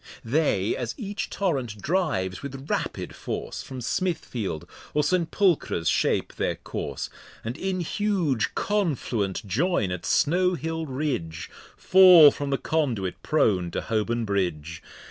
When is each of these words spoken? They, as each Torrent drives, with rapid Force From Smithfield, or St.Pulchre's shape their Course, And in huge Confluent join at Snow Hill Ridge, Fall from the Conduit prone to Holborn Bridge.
They, 0.25 0.75
as 0.75 0.95
each 0.97 1.29
Torrent 1.29 1.79
drives, 1.79 2.41
with 2.41 2.67
rapid 2.71 3.13
Force 3.15 3.61
From 3.61 3.81
Smithfield, 3.81 4.65
or 4.95 5.03
St.Pulchre's 5.03 5.87
shape 5.87 6.37
their 6.37 6.55
Course, 6.55 7.11
And 7.45 7.55
in 7.55 7.81
huge 7.81 8.55
Confluent 8.55 9.45
join 9.47 9.91
at 9.91 10.03
Snow 10.07 10.55
Hill 10.55 10.87
Ridge, 10.87 11.51
Fall 11.77 12.31
from 12.31 12.49
the 12.49 12.57
Conduit 12.57 13.21
prone 13.21 13.69
to 13.69 13.79
Holborn 13.81 14.25
Bridge. 14.25 14.81